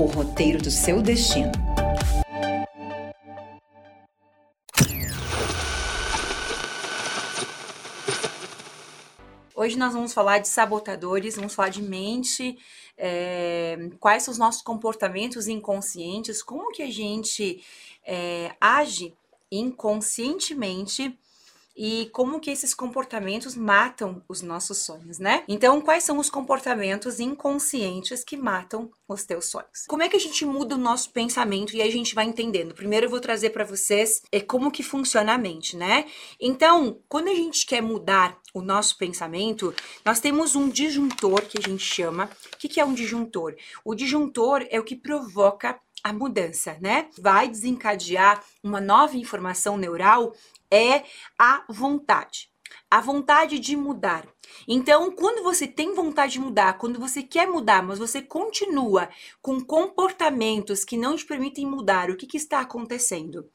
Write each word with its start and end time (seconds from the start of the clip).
o 0.00 0.06
roteiro 0.06 0.62
do 0.62 0.70
seu 0.70 1.02
destino. 1.02 1.52
Hoje 9.54 9.76
nós 9.76 9.92
vamos 9.92 10.14
falar 10.14 10.38
de 10.38 10.48
sabotadores, 10.48 11.36
vamos 11.36 11.52
falar 11.52 11.68
de 11.68 11.82
mente, 11.82 12.56
é, 12.96 13.90
quais 14.00 14.22
são 14.22 14.32
os 14.32 14.38
nossos 14.38 14.62
comportamentos 14.62 15.46
inconscientes, 15.46 16.42
como 16.42 16.72
que 16.72 16.82
a 16.82 16.90
gente 16.90 17.62
é, 18.02 18.54
age 18.58 19.12
inconscientemente 19.52 21.14
e 21.82 22.10
como 22.12 22.38
que 22.38 22.50
esses 22.50 22.74
comportamentos 22.74 23.56
matam 23.56 24.22
os 24.28 24.42
nossos 24.42 24.84
sonhos, 24.84 25.18
né? 25.18 25.44
Então, 25.48 25.80
quais 25.80 26.04
são 26.04 26.18
os 26.18 26.28
comportamentos 26.28 27.18
inconscientes 27.18 28.22
que 28.22 28.36
matam 28.36 28.90
os 29.08 29.24
teus 29.24 29.46
sonhos? 29.46 29.86
Como 29.88 30.02
é 30.02 30.08
que 30.10 30.14
a 30.14 30.20
gente 30.20 30.44
muda 30.44 30.74
o 30.74 30.78
nosso 30.78 31.08
pensamento 31.08 31.74
e 31.74 31.80
aí 31.80 31.88
a 31.88 31.92
gente 31.92 32.14
vai 32.14 32.26
entendendo? 32.26 32.74
Primeiro 32.74 33.06
eu 33.06 33.10
vou 33.10 33.18
trazer 33.18 33.48
para 33.48 33.64
vocês 33.64 34.20
é 34.30 34.40
como 34.40 34.70
que 34.70 34.82
funciona 34.82 35.32
a 35.32 35.38
mente, 35.38 35.74
né? 35.74 36.04
Então, 36.38 37.00
quando 37.08 37.28
a 37.28 37.34
gente 37.34 37.64
quer 37.64 37.80
mudar 37.80 38.38
o 38.52 38.60
nosso 38.60 38.98
pensamento, 38.98 39.74
nós 40.04 40.20
temos 40.20 40.54
um 40.54 40.68
disjuntor 40.68 41.40
que 41.42 41.56
a 41.56 41.66
gente 41.66 41.82
chama. 41.82 42.28
O 42.52 42.58
que, 42.58 42.68
que 42.68 42.80
é 42.80 42.84
um 42.84 42.92
disjuntor? 42.92 43.56
O 43.82 43.94
disjuntor 43.94 44.66
é 44.68 44.78
o 44.78 44.84
que 44.84 44.96
provoca 44.96 45.80
a 46.02 46.12
mudança, 46.12 46.76
né? 46.80 47.08
Vai 47.18 47.48
desencadear 47.48 48.42
uma 48.62 48.80
nova 48.80 49.16
informação 49.16 49.76
neural 49.76 50.34
é 50.70 51.04
a 51.38 51.64
vontade. 51.68 52.48
A 52.88 53.00
vontade 53.00 53.58
de 53.58 53.76
mudar. 53.76 54.26
Então, 54.66 55.10
quando 55.12 55.42
você 55.42 55.66
tem 55.66 55.94
vontade 55.94 56.32
de 56.32 56.40
mudar, 56.40 56.78
quando 56.78 56.98
você 56.98 57.22
quer 57.22 57.46
mudar, 57.46 57.82
mas 57.82 57.98
você 57.98 58.20
continua 58.20 59.08
com 59.40 59.60
comportamentos 59.60 60.84
que 60.84 60.96
não 60.96 61.16
te 61.16 61.24
permitem 61.24 61.66
mudar, 61.66 62.10
o 62.10 62.16
que, 62.16 62.26
que 62.26 62.36
está 62.36 62.60
acontecendo? 62.60 63.48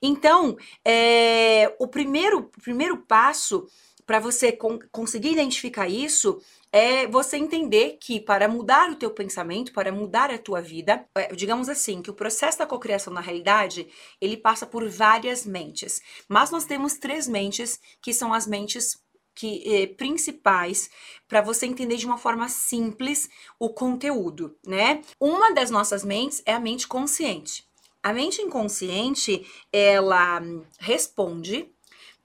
Então, 0.00 0.56
é, 0.84 1.74
o, 1.78 1.88
primeiro, 1.88 2.50
o 2.56 2.60
primeiro 2.62 2.98
passo 2.98 3.66
para 4.06 4.20
você 4.20 4.52
con 4.52 4.78
conseguir 4.92 5.32
identificar 5.32 5.88
isso 5.88 6.40
é 6.72 7.06
você 7.06 7.36
entender 7.36 7.98
que 8.00 8.20
para 8.20 8.48
mudar 8.48 8.90
o 8.90 8.96
teu 8.96 9.10
pensamento, 9.10 9.72
para 9.72 9.90
mudar 9.90 10.30
a 10.30 10.38
tua 10.38 10.60
vida, 10.60 11.04
é, 11.14 11.34
digamos 11.34 11.68
assim, 11.68 12.02
que 12.02 12.10
o 12.10 12.14
processo 12.14 12.58
da 12.58 12.66
cocriação 12.66 13.12
na 13.12 13.20
realidade, 13.20 13.88
ele 14.20 14.36
passa 14.36 14.66
por 14.66 14.88
várias 14.88 15.44
mentes. 15.44 16.00
Mas 16.28 16.50
nós 16.50 16.64
temos 16.64 16.94
três 16.94 17.26
mentes 17.26 17.80
que 18.00 18.12
são 18.12 18.32
as 18.32 18.46
mentes 18.46 19.04
que 19.34 19.62
eh, 19.66 19.86
principais 19.86 20.88
para 21.28 21.42
você 21.42 21.66
entender 21.66 21.96
de 21.96 22.06
uma 22.06 22.16
forma 22.16 22.48
simples 22.48 23.28
o 23.58 23.68
conteúdo, 23.68 24.56
né? 24.66 25.02
Uma 25.20 25.52
das 25.52 25.70
nossas 25.70 26.02
mentes 26.02 26.42
é 26.46 26.54
a 26.54 26.60
mente 26.60 26.88
consciente. 26.88 27.66
A 28.02 28.14
mente 28.14 28.40
inconsciente, 28.40 29.46
ela 29.70 30.40
responde 30.78 31.70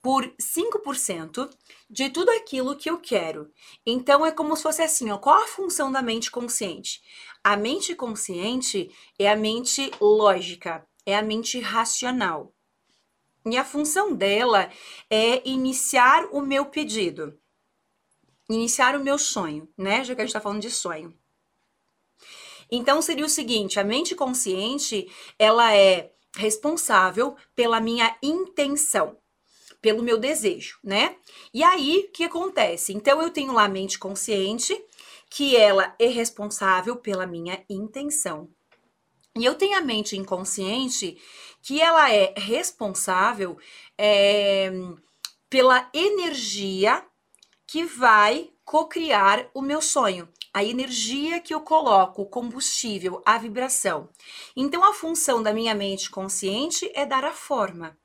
por 0.02 0.34
5% 0.36 1.48
de 1.88 2.10
tudo 2.10 2.30
aquilo 2.30 2.76
que 2.76 2.90
eu 2.90 2.98
quero. 2.98 3.50
Então 3.86 4.26
é 4.26 4.32
como 4.32 4.56
se 4.56 4.64
fosse 4.64 4.82
assim, 4.82 5.10
ó, 5.12 5.16
qual 5.16 5.44
a 5.44 5.46
função 5.46 5.92
da 5.92 6.02
mente 6.02 6.28
consciente? 6.28 7.00
A 7.42 7.56
mente 7.56 7.94
consciente 7.94 8.90
é 9.16 9.30
a 9.30 9.36
mente 9.36 9.92
lógica, 10.00 10.84
é 11.06 11.16
a 11.16 11.22
mente 11.22 11.60
racional. 11.60 12.52
E 13.46 13.56
a 13.56 13.64
função 13.64 14.12
dela 14.12 14.70
é 15.08 15.48
iniciar 15.48 16.26
o 16.32 16.40
meu 16.40 16.66
pedido, 16.66 17.38
iniciar 18.48 18.96
o 18.96 19.02
meu 19.02 19.18
sonho, 19.18 19.68
né? 19.76 20.04
Já 20.04 20.14
que 20.14 20.20
a 20.20 20.24
gente 20.24 20.30
está 20.30 20.40
falando 20.40 20.62
de 20.62 20.70
sonho. 20.70 21.16
Então 22.70 23.02
seria 23.02 23.24
o 23.24 23.28
seguinte: 23.28 23.80
a 23.80 23.84
mente 23.84 24.14
consciente 24.14 25.10
ela 25.38 25.74
é 25.74 26.12
responsável 26.36 27.36
pela 27.54 27.80
minha 27.80 28.16
intenção 28.22 29.21
pelo 29.82 30.02
meu 30.02 30.16
desejo, 30.16 30.78
né? 30.82 31.16
E 31.52 31.62
aí, 31.64 32.06
o 32.08 32.12
que 32.12 32.24
acontece? 32.24 32.94
Então, 32.94 33.20
eu 33.20 33.30
tenho 33.30 33.52
lá 33.52 33.64
a 33.64 33.68
mente 33.68 33.98
consciente, 33.98 34.80
que 35.28 35.56
ela 35.56 35.94
é 35.98 36.06
responsável 36.06 36.96
pela 36.96 37.26
minha 37.26 37.62
intenção. 37.68 38.48
E 39.36 39.44
eu 39.44 39.56
tenho 39.56 39.76
a 39.76 39.80
mente 39.80 40.16
inconsciente, 40.16 41.20
que 41.60 41.80
ela 41.80 42.10
é 42.12 42.32
responsável 42.36 43.58
é, 43.98 44.70
pela 45.50 45.90
energia 45.92 47.04
que 47.66 47.84
vai 47.84 48.50
cocriar 48.64 49.50
o 49.52 49.62
meu 49.62 49.82
sonho. 49.82 50.28
A 50.54 50.62
energia 50.62 51.40
que 51.40 51.54
eu 51.54 51.62
coloco, 51.62 52.22
o 52.22 52.26
combustível, 52.26 53.22
a 53.24 53.38
vibração. 53.38 54.10
Então, 54.54 54.84
a 54.84 54.92
função 54.92 55.42
da 55.42 55.52
minha 55.52 55.74
mente 55.74 56.10
consciente 56.10 56.90
é 56.94 57.06
dar 57.06 57.24
a 57.24 57.32
forma 57.32 57.96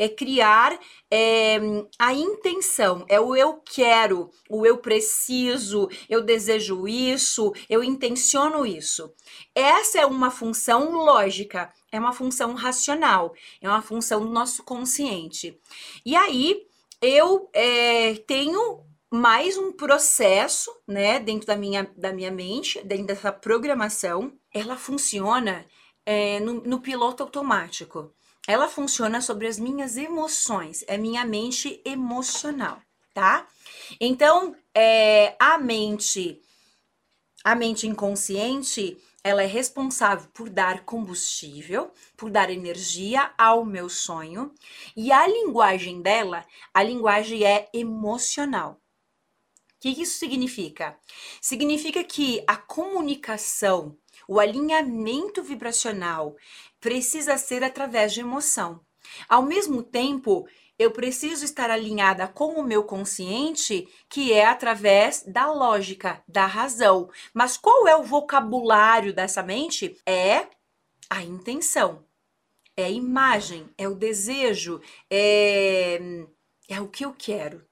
é 0.00 0.08
criar 0.08 0.80
é, 1.10 1.58
a 1.98 2.14
intenção, 2.14 3.04
é 3.06 3.20
o 3.20 3.36
eu 3.36 3.60
quero, 3.62 4.30
o 4.48 4.64
eu 4.64 4.78
preciso, 4.78 5.90
eu 6.08 6.22
desejo 6.22 6.88
isso, 6.88 7.52
eu 7.68 7.84
intenciono 7.84 8.64
isso. 8.64 9.12
Essa 9.54 10.00
é 10.00 10.06
uma 10.06 10.30
função 10.30 10.90
lógica, 10.92 11.70
é 11.92 12.00
uma 12.00 12.14
função 12.14 12.54
racional, 12.54 13.34
é 13.60 13.68
uma 13.68 13.82
função 13.82 14.24
do 14.24 14.30
nosso 14.30 14.64
consciente. 14.64 15.60
E 16.02 16.16
aí 16.16 16.62
eu 17.02 17.50
é, 17.52 18.14
tenho 18.26 18.80
mais 19.12 19.58
um 19.58 19.70
processo, 19.70 20.74
né, 20.88 21.20
dentro 21.20 21.46
da 21.46 21.56
minha, 21.56 21.92
da 21.94 22.10
minha 22.10 22.30
mente, 22.30 22.82
dentro 22.84 23.08
dessa 23.08 23.30
programação, 23.30 24.32
ela 24.50 24.78
funciona 24.78 25.66
é, 26.06 26.40
no, 26.40 26.54
no 26.62 26.80
piloto 26.80 27.22
automático 27.22 28.14
ela 28.50 28.68
funciona 28.68 29.20
sobre 29.20 29.46
as 29.46 29.60
minhas 29.60 29.96
emoções, 29.96 30.84
é 30.88 30.98
minha 30.98 31.24
mente 31.24 31.80
emocional, 31.84 32.82
tá? 33.14 33.46
Então, 34.00 34.56
é, 34.74 35.36
a 35.38 35.56
mente, 35.56 36.42
a 37.44 37.54
mente 37.54 37.86
inconsciente, 37.86 39.00
ela 39.22 39.44
é 39.44 39.46
responsável 39.46 40.28
por 40.34 40.50
dar 40.50 40.84
combustível, 40.84 41.92
por 42.16 42.28
dar 42.28 42.50
energia 42.50 43.32
ao 43.38 43.64
meu 43.64 43.88
sonho, 43.88 44.52
e 44.96 45.12
a 45.12 45.28
linguagem 45.28 46.02
dela, 46.02 46.44
a 46.74 46.82
linguagem 46.82 47.44
é 47.44 47.68
emocional. 47.72 48.79
O 49.80 49.82
que 49.82 50.02
isso 50.02 50.18
significa? 50.18 50.94
Significa 51.40 52.04
que 52.04 52.44
a 52.46 52.54
comunicação, 52.54 53.96
o 54.28 54.38
alinhamento 54.38 55.42
vibracional 55.42 56.36
precisa 56.78 57.38
ser 57.38 57.64
através 57.64 58.12
de 58.12 58.20
emoção. 58.20 58.84
Ao 59.26 59.42
mesmo 59.42 59.82
tempo, 59.82 60.46
eu 60.78 60.90
preciso 60.90 61.46
estar 61.46 61.70
alinhada 61.70 62.28
com 62.28 62.60
o 62.60 62.62
meu 62.62 62.84
consciente, 62.84 63.88
que 64.06 64.34
é 64.34 64.44
através 64.44 65.24
da 65.26 65.50
lógica, 65.50 66.22
da 66.28 66.44
razão. 66.44 67.08
Mas 67.32 67.56
qual 67.56 67.88
é 67.88 67.96
o 67.96 68.02
vocabulário 68.02 69.14
dessa 69.14 69.42
mente? 69.42 69.98
É 70.04 70.46
a 71.08 71.22
intenção, 71.22 72.04
é 72.76 72.84
a 72.84 72.90
imagem, 72.90 73.66
é 73.78 73.88
o 73.88 73.94
desejo, 73.94 74.78
é, 75.08 75.98
é 76.68 76.78
o 76.82 76.88
que 76.88 77.02
eu 77.02 77.14
quero. 77.16 77.64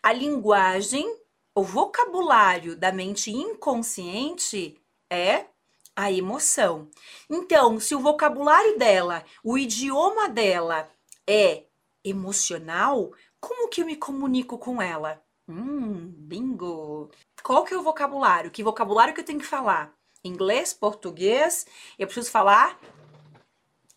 A 0.00 0.12
linguagem, 0.12 1.21
o 1.54 1.62
vocabulário 1.62 2.76
da 2.76 2.90
mente 2.90 3.30
inconsciente 3.30 4.80
é 5.10 5.46
a 5.94 6.10
emoção. 6.10 6.88
Então, 7.28 7.78
se 7.78 7.94
o 7.94 8.00
vocabulário 8.00 8.78
dela, 8.78 9.24
o 9.44 9.58
idioma 9.58 10.28
dela 10.28 10.90
é 11.28 11.64
emocional, 12.02 13.12
como 13.38 13.68
que 13.68 13.82
eu 13.82 13.86
me 13.86 13.96
comunico 13.96 14.58
com 14.58 14.80
ela? 14.80 15.22
Hum, 15.46 16.12
bingo! 16.16 17.10
Qual 17.42 17.64
que 17.64 17.74
é 17.74 17.78
o 17.78 17.82
vocabulário? 17.82 18.50
Que 18.50 18.62
vocabulário 18.62 19.12
que 19.12 19.20
eu 19.20 19.24
tenho 19.24 19.40
que 19.40 19.46
falar? 19.46 19.92
Inglês, 20.24 20.72
português? 20.72 21.66
Eu 21.98 22.06
preciso 22.06 22.30
falar 22.30 22.78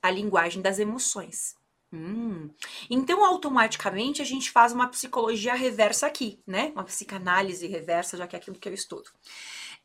a 0.02 0.12
linguagem 0.12 0.62
das 0.62 0.80
emoções. 0.80 1.56
Hum. 1.96 2.50
Então, 2.90 3.24
automaticamente, 3.24 4.22
a 4.22 4.26
gente 4.26 4.52
faz 4.52 4.74
uma 4.74 4.90
psicologia 4.90 5.54
reversa 5.54 6.06
aqui, 6.06 6.42
né? 6.46 6.74
Uma 6.76 6.84
psicanálise 6.84 7.66
reversa, 7.68 8.18
já 8.18 8.28
que 8.28 8.36
é 8.36 8.40
aquilo 8.40 8.60
que 8.60 8.68
eu 8.68 8.74
estudo. 8.74 9.10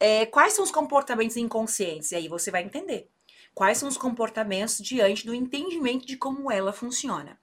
É, 0.00 0.26
quais 0.26 0.54
são 0.54 0.64
os 0.64 0.72
comportamentos 0.72 1.36
inconscientes? 1.36 2.10
E 2.10 2.16
aí 2.16 2.26
você 2.26 2.50
vai 2.50 2.64
entender. 2.64 3.08
Quais 3.54 3.78
são 3.78 3.88
os 3.88 3.96
comportamentos 3.96 4.78
diante 4.78 5.24
do 5.24 5.34
entendimento 5.34 6.04
de 6.04 6.16
como 6.16 6.50
ela 6.50 6.72
funciona. 6.72 7.38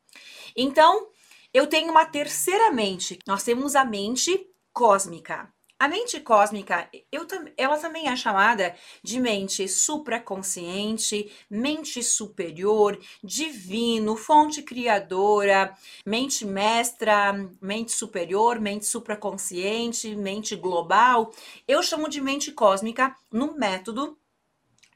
Então, 0.56 1.08
eu 1.54 1.68
tenho 1.68 1.92
uma 1.92 2.06
terceira 2.06 2.69
mente. 2.72 3.19
Nós 3.25 3.44
temos 3.44 3.74
a 3.75 3.86
mente 3.86 4.50
cósmica. 4.74 5.52
A 5.79 5.88
mente 5.88 6.19
cósmica, 6.19 6.89
eu, 7.12 7.27
ela 7.56 7.77
também 7.77 8.07
é 8.09 8.15
chamada 8.15 8.75
de 9.03 9.19
mente 9.19 9.68
supraconsciente, 9.68 11.31
mente 11.47 12.01
superior, 12.01 13.00
divino, 13.24 14.15
fonte 14.15 14.63
criadora, 14.63 15.77
mente 16.03 16.44
mestra, 16.45 17.31
mente 17.62 17.91
superior, 17.91 18.59
mente 18.59 18.88
supraconsciente, 18.88 20.15
mente 20.15 20.56
global. 20.56 21.31
Eu 21.68 21.83
chamo 21.83 22.09
de 22.09 22.21
mente 22.21 22.51
cósmica 22.51 23.15
no 23.31 23.56
método 23.56 24.18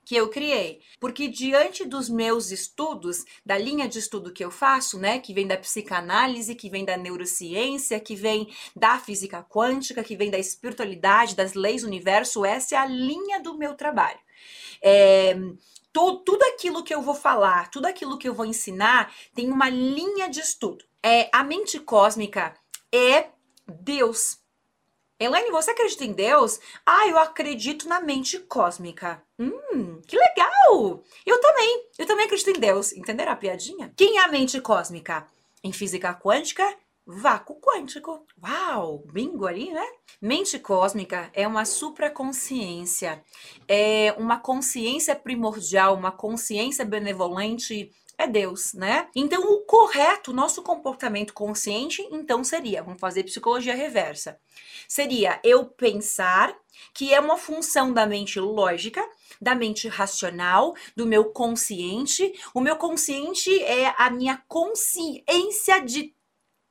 que 0.03 0.15
eu 0.15 0.29
criei. 0.29 0.81
Porque 0.99 1.27
diante 1.27 1.85
dos 1.85 2.09
meus 2.09 2.51
estudos, 2.51 3.23
da 3.45 3.57
linha 3.57 3.87
de 3.87 3.99
estudo 3.99 4.33
que 4.33 4.43
eu 4.43 4.51
faço, 4.51 4.99
né, 4.99 5.19
que 5.19 5.33
vem 5.33 5.47
da 5.47 5.57
psicanálise, 5.57 6.55
que 6.55 6.69
vem 6.69 6.83
da 6.83 6.97
neurociência, 6.97 7.99
que 7.99 8.15
vem 8.15 8.51
da 8.75 8.99
física 8.99 9.43
quântica, 9.43 10.03
que 10.03 10.15
vem 10.15 10.29
da 10.29 10.39
espiritualidade, 10.39 11.35
das 11.35 11.53
leis 11.53 11.81
do 11.81 11.87
universo, 11.87 12.45
essa 12.45 12.75
é 12.75 12.77
a 12.77 12.85
linha 12.85 13.39
do 13.39 13.57
meu 13.57 13.75
trabalho. 13.75 14.19
É, 14.81 15.35
tudo 15.93 16.43
aquilo 16.53 16.83
que 16.83 16.93
eu 16.93 17.01
vou 17.01 17.15
falar, 17.15 17.69
tudo 17.69 17.85
aquilo 17.85 18.17
que 18.17 18.27
eu 18.27 18.33
vou 18.33 18.45
ensinar, 18.45 19.13
tem 19.35 19.49
uma 19.51 19.69
linha 19.69 20.29
de 20.29 20.39
estudo. 20.39 20.85
É, 21.03 21.29
a 21.33 21.43
mente 21.43 21.79
cósmica 21.79 22.53
é 22.91 23.29
Deus. 23.67 24.40
Elaine, 25.21 25.51
você 25.51 25.69
acredita 25.69 26.03
em 26.03 26.13
Deus? 26.13 26.59
Ah, 26.83 27.07
eu 27.07 27.19
acredito 27.19 27.87
na 27.87 28.01
mente 28.01 28.39
cósmica. 28.39 29.21
Hum, 29.37 30.01
que 30.07 30.17
legal! 30.17 31.03
Eu 31.23 31.39
também, 31.39 31.89
eu 31.99 32.07
também 32.07 32.25
acredito 32.25 32.49
em 32.49 32.59
Deus. 32.59 32.91
Entenderam 32.91 33.31
a 33.31 33.35
piadinha? 33.35 33.93
Quem 33.95 34.17
é 34.17 34.21
a 34.21 34.27
mente 34.27 34.59
cósmica? 34.59 35.27
Em 35.63 35.71
física 35.71 36.11
quântica, 36.15 36.67
vácuo 37.05 37.61
quântico. 37.61 38.25
Uau, 38.43 39.03
bingo 39.13 39.45
ali, 39.45 39.71
né? 39.71 39.85
Mente 40.19 40.57
cósmica 40.57 41.29
é 41.35 41.47
uma 41.47 41.65
supraconsciência, 41.65 43.23
é 43.67 44.15
uma 44.17 44.39
consciência 44.39 45.15
primordial, 45.15 45.93
uma 45.95 46.11
consciência 46.11 46.83
benevolente 46.83 47.91
é 48.21 48.27
Deus, 48.27 48.73
né? 48.73 49.07
Então, 49.15 49.41
o 49.41 49.61
correto, 49.61 50.33
nosso 50.33 50.61
comportamento 50.61 51.33
consciente, 51.33 52.07
então 52.11 52.43
seria, 52.43 52.83
vamos 52.83 52.99
fazer 52.99 53.23
psicologia 53.23 53.75
reversa. 53.75 54.39
Seria 54.87 55.39
eu 55.43 55.65
pensar 55.65 56.55
que 56.93 57.13
é 57.13 57.19
uma 57.19 57.37
função 57.37 57.93
da 57.93 58.05
mente 58.05 58.39
lógica, 58.39 59.07
da 59.41 59.55
mente 59.55 59.87
racional, 59.87 60.75
do 60.95 61.05
meu 61.05 61.25
consciente. 61.25 62.33
O 62.53 62.61
meu 62.61 62.75
consciente 62.75 63.63
é 63.63 63.93
a 63.97 64.09
minha 64.09 64.43
consciência 64.47 65.79
de 65.79 66.13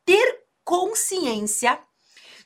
ter 0.05 0.44
consciência, 0.64 1.81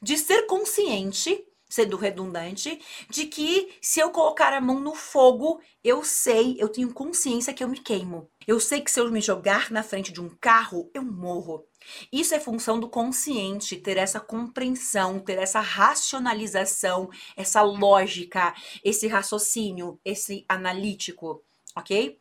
de 0.00 0.16
ser 0.16 0.46
consciente 0.46 1.44
sendo 1.74 1.96
redundante, 1.96 2.80
de 3.10 3.26
que 3.26 3.76
se 3.80 3.98
eu 3.98 4.10
colocar 4.10 4.52
a 4.52 4.60
mão 4.60 4.78
no 4.78 4.94
fogo, 4.94 5.60
eu 5.82 6.04
sei, 6.04 6.56
eu 6.58 6.68
tenho 6.68 6.94
consciência 6.94 7.52
que 7.52 7.64
eu 7.64 7.68
me 7.68 7.80
queimo. 7.80 8.30
Eu 8.46 8.60
sei 8.60 8.80
que 8.80 8.90
se 8.90 9.00
eu 9.00 9.10
me 9.10 9.20
jogar 9.20 9.72
na 9.72 9.82
frente 9.82 10.12
de 10.12 10.20
um 10.20 10.28
carro, 10.28 10.88
eu 10.94 11.02
morro. 11.02 11.66
Isso 12.12 12.32
é 12.34 12.38
função 12.38 12.78
do 12.78 12.88
consciente, 12.88 13.76
ter 13.76 13.96
essa 13.96 14.20
compreensão, 14.20 15.18
ter 15.18 15.38
essa 15.38 15.60
racionalização, 15.60 17.10
essa 17.36 17.60
lógica, 17.62 18.54
esse 18.84 19.08
raciocínio, 19.08 19.98
esse 20.04 20.44
analítico, 20.48 21.42
ok? 21.74 22.18